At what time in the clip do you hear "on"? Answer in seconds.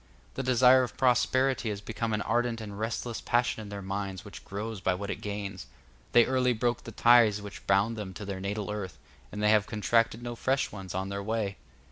10.95-11.09